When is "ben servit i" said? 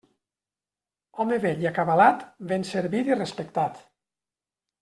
2.53-3.19